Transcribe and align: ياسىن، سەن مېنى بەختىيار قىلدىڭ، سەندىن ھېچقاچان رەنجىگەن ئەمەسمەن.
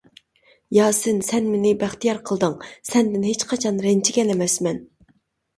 ياسىن، 0.77 1.19
سەن 1.27 1.49
مېنى 1.55 1.73
بەختىيار 1.83 2.21
قىلدىڭ، 2.29 2.55
سەندىن 2.93 3.29
ھېچقاچان 3.31 3.79
رەنجىگەن 3.87 4.37
ئەمەسمەن. 4.37 4.83